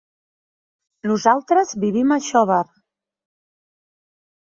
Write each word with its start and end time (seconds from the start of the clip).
Nosaltres 1.11 1.73
vivim 1.83 2.13
a 2.15 2.17
Xóvar. 2.29 2.63